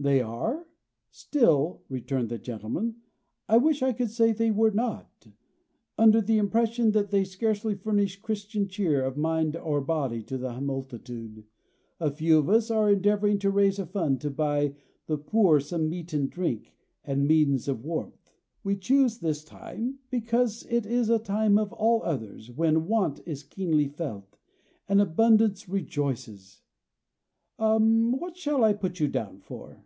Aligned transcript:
"They 0.00 0.20
are. 0.20 0.64
Still," 1.10 1.82
returned 1.88 2.28
the 2.28 2.38
gentleman, 2.38 2.98
"I 3.48 3.56
wish 3.56 3.82
I 3.82 3.92
could 3.92 4.12
say 4.12 4.30
they 4.30 4.52
were 4.52 4.70
not. 4.70 5.26
Under 5.98 6.20
the 6.20 6.38
impression 6.38 6.92
that 6.92 7.10
they 7.10 7.24
scarcely 7.24 7.74
furnish 7.74 8.20
Christian 8.22 8.68
cheer 8.68 9.04
of 9.04 9.16
mind 9.16 9.56
or 9.56 9.80
body 9.80 10.22
to 10.22 10.38
the 10.38 10.60
multitude, 10.60 11.46
a 11.98 12.12
few 12.12 12.38
of 12.38 12.48
us 12.48 12.70
are 12.70 12.88
endeavoring 12.92 13.40
to 13.40 13.50
raise 13.50 13.80
a 13.80 13.86
fund 13.86 14.20
to 14.20 14.30
buy 14.30 14.76
the 15.08 15.18
poor 15.18 15.58
some 15.58 15.88
meat 15.88 16.12
and 16.12 16.30
drink, 16.30 16.76
and 17.04 17.26
means 17.26 17.66
of 17.66 17.84
warmth. 17.84 18.36
We 18.62 18.76
choose 18.76 19.18
this 19.18 19.42
time, 19.42 19.98
because 20.10 20.64
it 20.70 20.86
is 20.86 21.10
a 21.10 21.18
time, 21.18 21.58
of 21.58 21.72
all 21.72 22.04
others, 22.04 22.52
when 22.52 22.86
Want 22.86 23.18
is 23.26 23.42
keenly 23.42 23.88
felt, 23.88 24.38
and 24.88 25.00
Abundance 25.00 25.68
rejoices. 25.68 26.60
What 27.56 28.36
shall 28.36 28.62
I 28.62 28.74
put 28.74 29.00
you 29.00 29.08
down 29.08 29.40
for?" 29.40 29.84